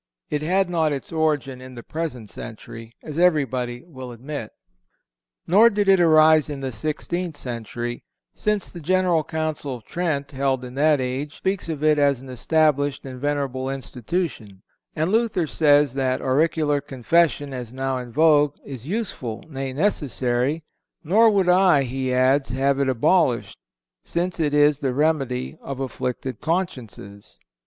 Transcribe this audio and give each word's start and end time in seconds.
It 0.31 0.41
had 0.41 0.67
not 0.67 0.91
its 0.91 1.11
origin 1.11 1.61
in 1.61 1.75
the 1.75 1.83
present 1.83 2.27
century, 2.31 2.91
as 3.03 3.19
everybody 3.19 3.83
will 3.85 4.11
admit. 4.11 4.49
Nor 5.45 5.69
did 5.69 5.87
it 5.87 5.99
arise 5.99 6.49
in 6.49 6.59
the 6.61 6.71
sixteenth 6.71 7.37
century, 7.37 8.03
since 8.33 8.71
the 8.71 8.79
General 8.79 9.23
Council 9.23 9.75
of 9.75 9.83
Trent, 9.85 10.31
held 10.31 10.65
in 10.65 10.73
that 10.73 10.99
age, 10.99 11.35
speaks 11.37 11.69
of 11.69 11.83
it 11.83 11.99
as 11.99 12.19
an 12.19 12.29
established 12.29 13.05
and 13.05 13.21
venerable 13.21 13.69
institution 13.69 14.63
and 14.95 15.11
Luther 15.11 15.45
says 15.45 15.93
that 15.93 16.19
"auricular 16.19 16.81
Confession, 16.81 17.53
as 17.53 17.71
now 17.71 17.99
in 17.99 18.11
vogue, 18.11 18.55
is 18.65 18.87
useful, 18.87 19.43
nay, 19.51 19.71
necessary; 19.71 20.63
nor 21.03 21.29
would 21.29 21.47
I," 21.47 21.83
he 21.83 22.11
adds, 22.11 22.49
"have 22.49 22.79
it 22.79 22.89
abolished, 22.89 23.59
since 24.01 24.39
it 24.39 24.55
is 24.55 24.79
the 24.79 24.95
remedy 24.95 25.59
of 25.61 25.79
afflicted 25.79 26.41
consciences." 26.41 27.37